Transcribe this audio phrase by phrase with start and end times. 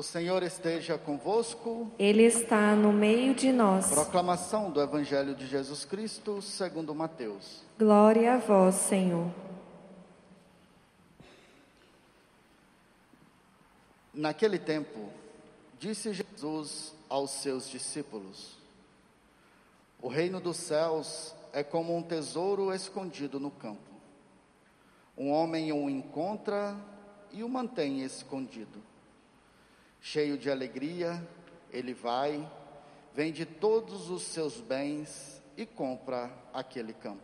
[0.00, 1.92] O Senhor esteja convosco.
[1.98, 3.90] Ele está no meio de nós.
[3.90, 7.60] Proclamação do Evangelho de Jesus Cristo, segundo Mateus.
[7.78, 9.30] Glória a vós, Senhor.
[14.14, 15.10] Naquele tempo,
[15.78, 18.56] disse Jesus aos seus discípulos:
[20.00, 23.92] O reino dos céus é como um tesouro escondido no campo.
[25.14, 26.74] Um homem o encontra
[27.30, 28.88] e o mantém escondido.
[30.00, 31.26] Cheio de alegria,
[31.70, 32.50] ele vai,
[33.14, 37.22] vende todos os seus bens e compra aquele campo.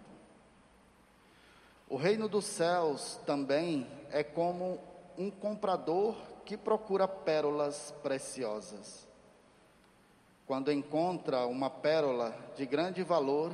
[1.89, 4.81] O reino dos céus também é como
[5.17, 9.07] um comprador que procura pérolas preciosas.
[10.47, 13.53] Quando encontra uma pérola de grande valor,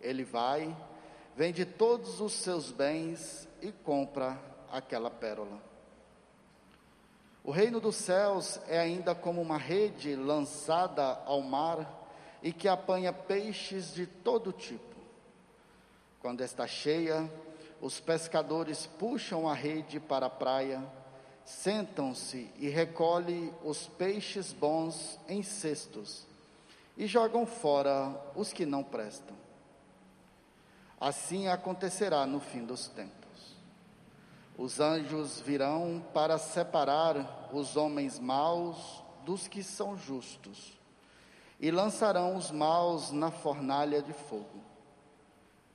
[0.00, 0.74] ele vai,
[1.36, 4.38] vende todos os seus bens e compra
[4.70, 5.67] aquela pérola.
[7.44, 11.98] O reino dos céus é ainda como uma rede lançada ao mar
[12.42, 14.96] e que apanha peixes de todo tipo.
[16.20, 17.30] Quando está cheia,
[17.80, 20.82] os pescadores puxam a rede para a praia,
[21.44, 26.26] sentam-se e recolhem os peixes bons em cestos
[26.96, 29.36] e jogam fora os que não prestam.
[31.00, 33.17] Assim acontecerá no fim dos tempos.
[34.58, 40.76] Os anjos virão para separar os homens maus dos que são justos,
[41.60, 44.60] e lançarão os maus na fornalha de fogo.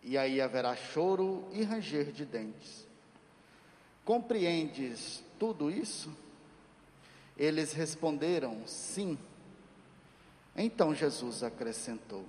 [0.01, 2.85] E aí haverá choro e ranger de dentes.
[4.03, 6.13] Compreendes tudo isso?
[7.37, 9.17] Eles responderam: Sim.
[10.57, 12.25] Então Jesus acrescentou: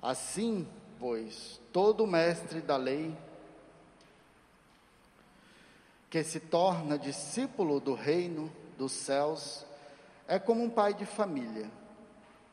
[0.00, 0.66] Assim,
[0.98, 3.14] pois, todo mestre da lei
[6.14, 8.48] que se torna discípulo do reino
[8.78, 9.66] dos céus,
[10.28, 11.68] é como um pai de família,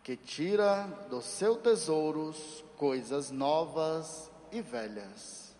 [0.01, 5.53] que tira dos seus tesouros coisas novas e velhas.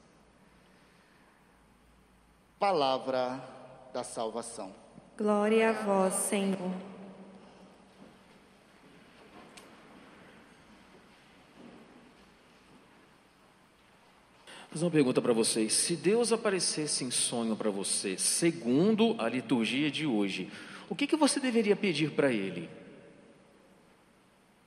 [2.57, 3.40] Palavra
[3.94, 4.73] da salvação.
[5.16, 6.91] Glória a vós, Senhor.
[14.72, 15.74] Fazer uma pergunta para vocês.
[15.74, 20.50] Se Deus aparecesse em sonho para você, segundo a liturgia de hoje,
[20.90, 22.70] o que, que você deveria pedir para Ele?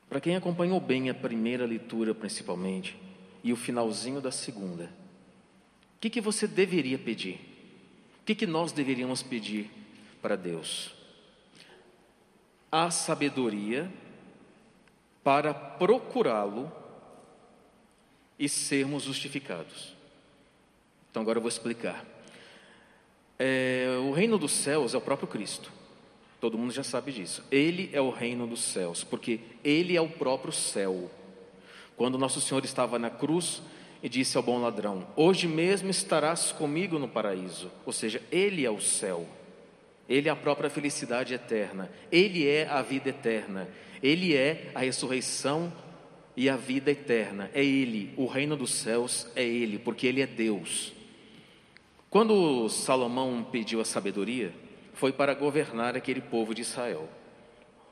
[0.07, 2.97] Para quem acompanhou bem a primeira leitura, principalmente,
[3.43, 4.85] e o finalzinho da segunda,
[5.97, 7.41] o que, que você deveria pedir?
[8.21, 9.71] O que, que nós deveríamos pedir
[10.21, 10.95] para Deus?
[12.71, 13.91] A sabedoria
[15.23, 16.71] para procurá-lo
[18.39, 19.94] e sermos justificados.
[21.15, 22.05] Então agora eu vou explicar.
[23.39, 25.71] É, o reino dos céus é o próprio Cristo.
[26.41, 27.45] Todo mundo já sabe disso.
[27.53, 31.09] Ele é o reino dos céus, porque ele é o próprio céu.
[31.97, 33.63] Quando nosso Senhor estava na cruz
[34.03, 37.71] e disse ao bom ladrão: Hoje mesmo estarás comigo no paraíso.
[37.87, 39.25] Ou seja, ele é o céu.
[40.09, 41.93] Ele é a própria felicidade eterna.
[42.11, 43.69] Ele é a vida eterna.
[44.03, 45.73] Ele é a ressurreição
[46.37, 47.53] e a vida eterna.
[47.55, 48.13] É Ele.
[48.17, 50.93] O reino dos céus é Ele, porque Ele é Deus.
[52.15, 54.55] Quando Salomão pediu a sabedoria,
[54.93, 57.09] foi para governar aquele povo de Israel.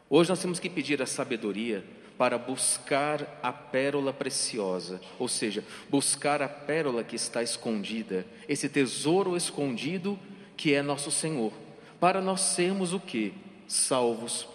[0.09, 1.85] Hoje nós temos que pedir a sabedoria
[2.17, 9.37] para buscar a pérola preciosa, ou seja, buscar a pérola que está escondida, esse tesouro
[9.37, 10.17] escondido
[10.57, 11.53] que é nosso Senhor,
[11.99, 13.35] para nós sermos o que?
[13.67, 14.47] Salvos.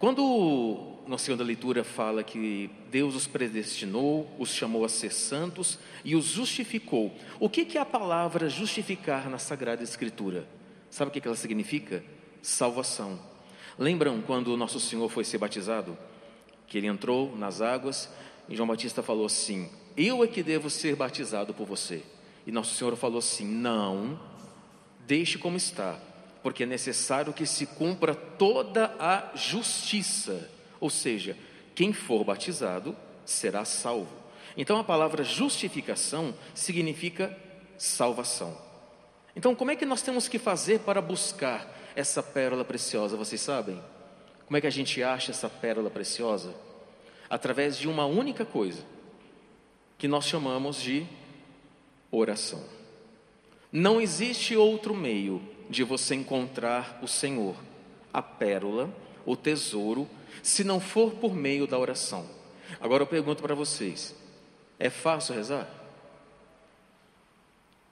[0.00, 6.16] Quando na segunda leitura fala que Deus os predestinou, os chamou a ser santos e
[6.16, 7.14] os justificou.
[7.38, 10.48] O que, que é a palavra justificar na Sagrada Escritura?
[10.90, 12.02] Sabe o que, que ela significa?
[12.42, 13.20] Salvação.
[13.78, 15.96] Lembram quando nosso Senhor foi ser batizado?
[16.66, 18.08] Que ele entrou nas águas
[18.48, 22.02] e João Batista falou assim: Eu é que devo ser batizado por você.
[22.46, 24.18] E nosso Senhor falou assim: Não,
[25.06, 26.00] deixe como está,
[26.42, 30.55] porque é necessário que se cumpra toda a justiça.
[30.80, 31.36] Ou seja,
[31.74, 34.14] quem for batizado será salvo.
[34.56, 37.36] Então a palavra justificação significa
[37.76, 38.56] salvação.
[39.34, 43.18] Então, como é que nós temos que fazer para buscar essa pérola preciosa?
[43.18, 43.82] Vocês sabem?
[44.46, 46.54] Como é que a gente acha essa pérola preciosa?
[47.28, 48.82] Através de uma única coisa,
[49.98, 51.06] que nós chamamos de
[52.10, 52.62] oração.
[53.70, 57.56] Não existe outro meio de você encontrar o Senhor,
[58.12, 58.88] a pérola,
[59.26, 60.08] o tesouro
[60.42, 62.24] se não for por meio da oração.
[62.80, 64.14] Agora eu pergunto para vocês:
[64.78, 65.68] é fácil rezar?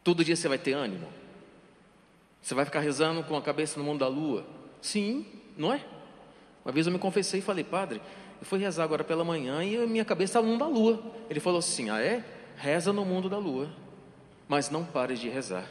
[0.03, 1.09] Todo dia você vai ter ânimo?
[2.41, 4.47] Você vai ficar rezando com a cabeça no mundo da lua?
[4.81, 5.27] Sim,
[5.57, 5.83] não é?
[6.65, 8.03] Uma vez eu me confessei e falei, padre,
[8.41, 11.03] eu fui rezar agora pela manhã e minha cabeça estava no mundo da lua.
[11.31, 12.23] Ele falou assim: ah, é?
[12.57, 13.69] Reza no mundo da lua,
[14.47, 15.69] mas não pare de rezar.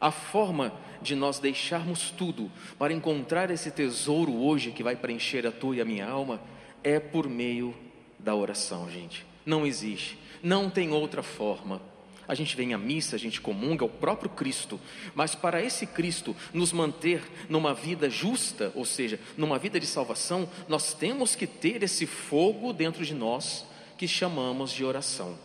[0.00, 5.52] A forma de nós deixarmos tudo para encontrar esse tesouro hoje que vai preencher a
[5.52, 6.40] tua e a minha alma
[6.82, 7.74] é por meio
[8.18, 9.24] da oração, gente.
[9.44, 11.80] Não existe, não tem outra forma.
[12.28, 14.80] A gente vem à missa, a gente comunga o próprio Cristo,
[15.14, 20.48] mas para esse Cristo nos manter numa vida justa, ou seja, numa vida de salvação,
[20.68, 23.64] nós temos que ter esse fogo dentro de nós
[23.96, 25.38] que chamamos de oração.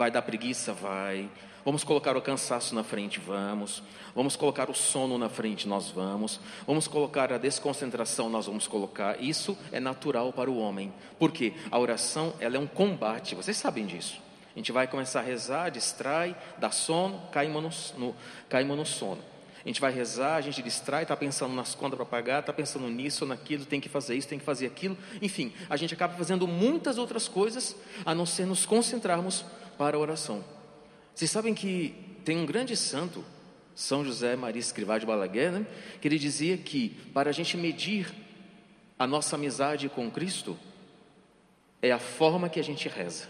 [0.00, 0.72] Vai dar preguiça?
[0.72, 1.28] Vai.
[1.62, 3.82] Vamos colocar o cansaço na frente, vamos.
[4.14, 6.40] Vamos colocar o sono na frente, nós vamos.
[6.66, 9.22] Vamos colocar a desconcentração, nós vamos colocar.
[9.22, 10.90] Isso é natural para o homem.
[11.18, 14.18] Porque a oração, ela é um combate, vocês sabem disso.
[14.56, 18.16] A gente vai começar a rezar, distrai, dá sono, caímos no, no,
[18.48, 19.20] caímos no sono.
[19.62, 22.88] A gente vai rezar, a gente distrai, está pensando nas contas para pagar, está pensando
[22.88, 24.96] nisso, naquilo, tem que fazer isso, tem que fazer aquilo.
[25.20, 27.76] Enfim, a gente acaba fazendo muitas outras coisas
[28.06, 29.44] a não ser nos concentrarmos
[29.80, 30.44] para a oração.
[31.14, 33.24] Vocês sabem que tem um grande santo,
[33.74, 35.66] São José Maria Escrivá de Balaguer, né?
[36.02, 38.14] que ele dizia que para a gente medir
[38.98, 40.54] a nossa amizade com Cristo
[41.80, 43.26] é a forma que a gente reza.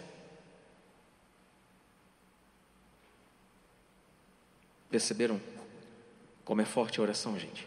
[4.89, 5.39] Perceberam
[6.43, 7.65] como é forte a oração, gente?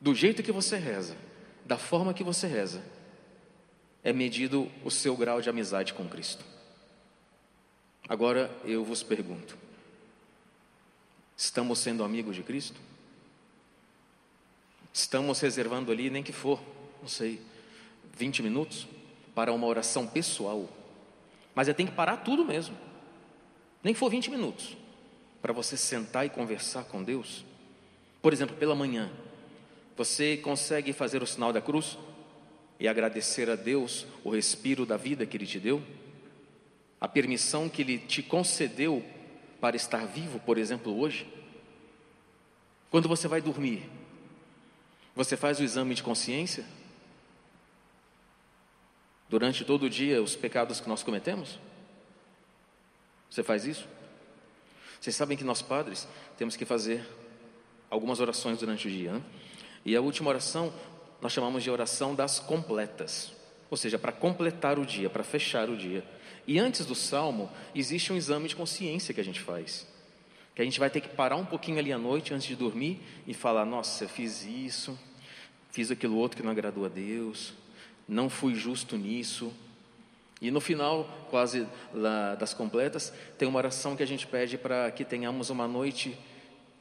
[0.00, 1.14] Do jeito que você reza,
[1.62, 2.82] da forma que você reza,
[4.02, 6.53] é medido o seu grau de amizade com Cristo.
[8.08, 9.56] Agora eu vos pergunto:
[11.36, 12.78] estamos sendo amigos de Cristo?
[14.92, 16.60] Estamos reservando ali, nem que for,
[17.00, 17.40] não sei,
[18.16, 18.86] 20 minutos
[19.34, 20.68] para uma oração pessoal.
[21.54, 22.76] Mas é tem que parar tudo mesmo.
[23.82, 24.76] Nem que for 20 minutos
[25.42, 27.44] para você sentar e conversar com Deus.
[28.22, 29.10] Por exemplo, pela manhã,
[29.96, 31.98] você consegue fazer o sinal da cruz
[32.78, 35.82] e agradecer a Deus o respiro da vida que Ele te deu?
[37.04, 39.04] A permissão que Ele te concedeu
[39.60, 41.30] para estar vivo, por exemplo, hoje.
[42.90, 43.86] Quando você vai dormir,
[45.14, 46.64] você faz o exame de consciência?
[49.28, 51.58] Durante todo o dia, os pecados que nós cometemos?
[53.28, 53.86] Você faz isso?
[54.98, 56.08] Vocês sabem que nós padres
[56.38, 57.06] temos que fazer
[57.90, 59.22] algumas orações durante o dia, né?
[59.84, 60.72] E a última oração
[61.20, 63.30] nós chamamos de oração das completas,
[63.74, 66.04] ou seja, para completar o dia, para fechar o dia.
[66.46, 69.84] E antes do salmo, existe um exame de consciência que a gente faz.
[70.54, 73.00] Que a gente vai ter que parar um pouquinho ali à noite antes de dormir
[73.26, 74.96] e falar: Nossa, eu fiz isso,
[75.72, 77.52] fiz aquilo outro que não agradou a Deus,
[78.06, 79.52] não fui justo nisso.
[80.40, 81.66] E no final, quase
[82.38, 86.16] das completas, tem uma oração que a gente pede para que tenhamos uma noite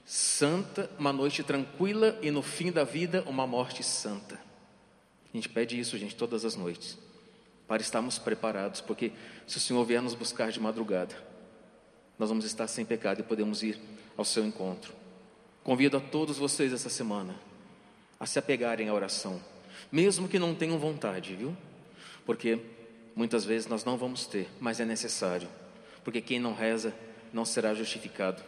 [0.05, 4.52] santa, uma noite tranquila e no fim da vida, uma morte santa.
[5.33, 6.97] A gente pede isso, gente, todas as noites
[7.67, 9.11] para estarmos preparados, porque
[9.47, 11.15] se o Senhor vier nos buscar de madrugada,
[12.19, 13.79] nós vamos estar sem pecado e podemos ir
[14.15, 14.93] ao seu encontro.
[15.63, 17.35] Convido a todos vocês essa semana
[18.19, 19.41] a se apegarem à oração,
[19.91, 21.55] mesmo que não tenham vontade, viu?
[22.25, 22.59] Porque
[23.15, 25.47] muitas vezes nós não vamos ter, mas é necessário,
[26.03, 26.93] porque quem não reza
[27.31, 28.43] não será justificado.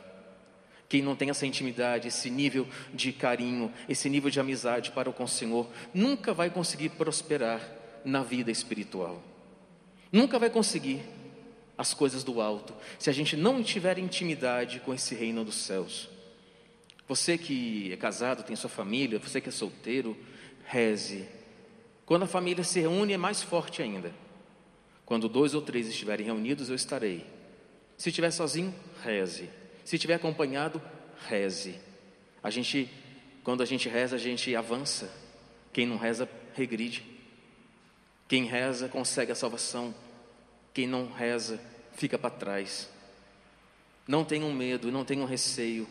[0.88, 5.24] Quem não tem essa intimidade, esse nível de carinho, esse nível de amizade para com
[5.24, 7.59] o Senhor, nunca vai conseguir prosperar
[8.04, 9.21] na vida espiritual.
[10.12, 11.02] Nunca vai conseguir
[11.78, 16.07] as coisas do alto se a gente não tiver intimidade com esse reino dos céus.
[17.07, 20.18] Você que é casado, tem sua família, você que é solteiro,
[20.66, 21.28] reze.
[22.06, 24.14] Quando a família se reúne, é mais forte ainda.
[25.06, 27.26] Quando dois ou três estiverem reunidos, eu estarei.
[27.98, 29.50] Se estiver sozinho, reze.
[29.85, 30.81] Se estiver acompanhado,
[31.30, 31.80] reze.
[32.44, 32.89] A gente,
[33.44, 35.09] quando a gente reza, a gente avança.
[35.71, 37.06] Quem não reza, regride.
[38.27, 39.94] Quem reza consegue a salvação,
[40.73, 41.59] quem não reza
[41.95, 42.89] fica para trás.
[44.07, 45.87] Não tenham medo, não tenham receio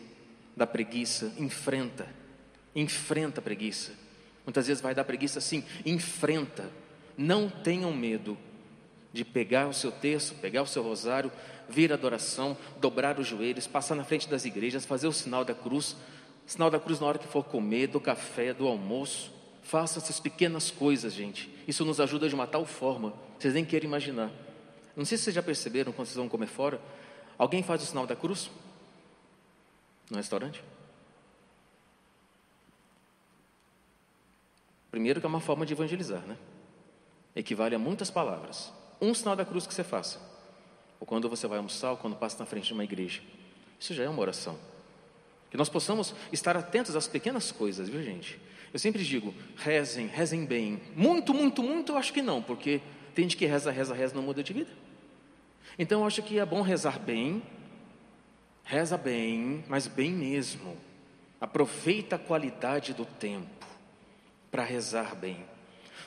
[0.55, 2.07] da preguiça, enfrenta,
[2.75, 3.93] enfrenta a preguiça.
[4.45, 6.69] Muitas vezes vai dar preguiça sim, enfrenta.
[7.17, 8.37] Não tenham medo
[9.13, 11.31] de pegar o seu texto, pegar o seu rosário,
[11.69, 15.53] vir a adoração, dobrar os joelhos, passar na frente das igrejas, fazer o sinal da
[15.53, 15.95] cruz,
[16.45, 19.33] sinal da cruz na hora que for comer, do café, do almoço.
[19.63, 21.49] Faça essas pequenas coisas, gente.
[21.67, 24.31] Isso nos ajuda de uma tal forma, vocês nem querem imaginar.
[24.95, 26.79] Não sei se vocês já perceberam quando vocês vão comer fora.
[27.37, 28.49] Alguém faz o sinal da cruz?
[30.09, 30.63] No restaurante?
[34.89, 36.37] Primeiro que é uma forma de evangelizar, né?
[37.35, 38.71] Equivale a muitas palavras.
[39.01, 40.34] Um sinal da cruz que você faça.
[41.05, 43.21] Ou quando você vai almoçar, ou quando passa na frente de uma igreja.
[43.79, 44.57] Isso já é uma oração.
[45.51, 48.39] Que nós possamos estar atentos às pequenas coisas, viu gente?
[48.73, 50.81] Eu sempre digo, rezem, rezem bem.
[50.95, 52.81] Muito, muito, muito, eu acho que não, porque
[53.13, 54.71] tem gente que reza, reza, reza, não muda de vida.
[55.77, 57.43] Então eu acho que é bom rezar bem,
[58.63, 60.75] reza bem, mas bem mesmo.
[61.39, 63.65] Aproveita a qualidade do tempo
[64.49, 65.45] para rezar bem.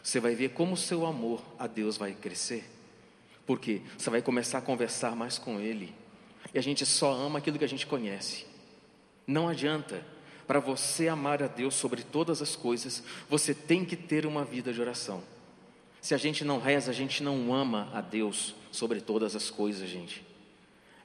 [0.03, 2.78] Você vai ver como o seu amor a Deus vai crescer.
[3.49, 5.95] Porque você vai começar a conversar mais com Ele.
[6.53, 8.45] E a gente só ama aquilo que a gente conhece.
[9.27, 10.05] Não adianta.
[10.47, 14.71] Para você amar a Deus sobre todas as coisas, você tem que ter uma vida
[14.71, 15.23] de oração.
[15.99, 19.89] Se a gente não reza, a gente não ama a Deus sobre todas as coisas,
[19.89, 20.23] gente.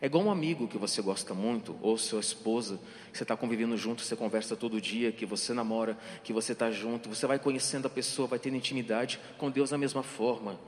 [0.01, 2.77] É igual um amigo que você gosta muito, ou sua esposa,
[3.09, 6.69] que você está convivendo junto, você conversa todo dia, que você namora, que você está
[6.69, 10.59] junto, você vai conhecendo a pessoa, vai tendo intimidade com Deus da mesma forma.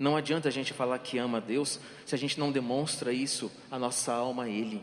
[0.00, 3.52] Não adianta a gente falar que ama a Deus se a gente não demonstra isso,
[3.70, 4.82] a nossa alma a Ele.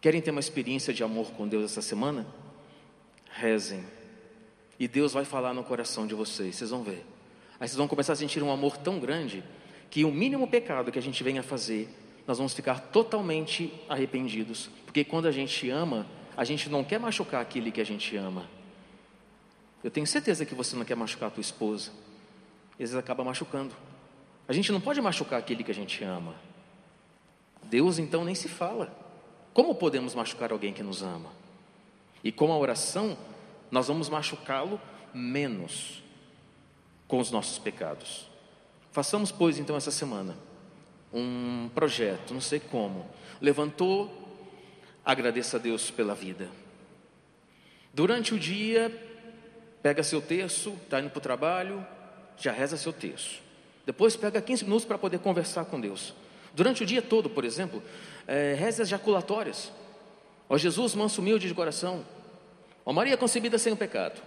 [0.00, 2.24] Querem ter uma experiência de amor com Deus essa semana?
[3.28, 3.84] Rezem.
[4.78, 7.04] E Deus vai falar no coração de vocês, vocês vão ver.
[7.58, 9.42] Aí vocês vão começar a sentir um amor tão grande
[9.90, 11.88] que o mínimo pecado que a gente venha fazer,
[12.28, 14.70] nós vamos ficar totalmente arrependidos.
[14.84, 18.48] Porque quando a gente ama, a gente não quer machucar aquele que a gente ama.
[19.82, 21.90] Eu tenho certeza que você não quer machucar a tua esposa.
[22.74, 23.74] Às vezes acaba machucando.
[24.48, 26.34] A gente não pode machucar aquele que a gente ama.
[27.64, 28.94] Deus então nem se fala.
[29.52, 31.30] Como podemos machucar alguém que nos ama?
[32.22, 33.16] E com a oração,
[33.70, 34.80] nós vamos machucá-lo
[35.12, 36.02] menos
[37.08, 38.28] com os nossos pecados.
[38.92, 40.36] Façamos, pois, então, essa semana
[41.12, 43.08] um projeto, não sei como.
[43.40, 44.10] Levantou,
[45.04, 46.48] agradeça a Deus pela vida.
[47.92, 48.90] Durante o dia,
[49.82, 51.86] pega seu terço, está indo para o trabalho,
[52.36, 53.40] já reza seu terço.
[53.86, 56.12] Depois pega 15 minutos para poder conversar com Deus.
[56.52, 57.80] Durante o dia todo, por exemplo,
[58.26, 59.70] é, rezas jaculatórias.
[60.48, 62.04] Ó Jesus, manso humilde de coração.
[62.84, 64.20] Ó Maria concebida sem o pecado.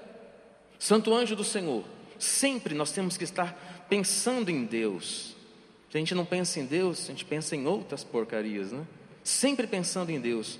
[0.79, 1.83] Santo anjo do Senhor.
[2.17, 5.35] Sempre nós temos que estar pensando em Deus.
[5.89, 8.85] Se a gente não pensa em Deus, a gente pensa em outras porcarias, né?
[9.23, 10.59] Sempre pensando em Deus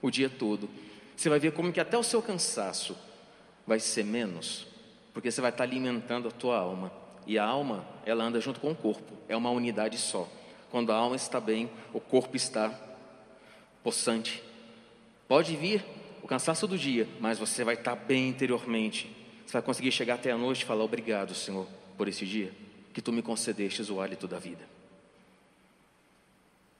[0.00, 0.70] o dia todo.
[1.16, 2.96] Você vai ver como que até o seu cansaço
[3.66, 4.66] vai ser menos,
[5.12, 6.92] porque você vai estar alimentando a tua alma.
[7.28, 10.26] E a alma, ela anda junto com o corpo, é uma unidade só.
[10.70, 12.72] Quando a alma está bem, o corpo está
[13.82, 14.42] possante.
[15.28, 15.84] Pode vir
[16.22, 19.14] o cansaço do dia, mas você vai estar bem interiormente.
[19.44, 21.66] Você vai conseguir chegar até a noite e falar: Obrigado, Senhor,
[21.98, 22.50] por esse dia
[22.94, 24.77] que tu me concedestes o hálito da vida.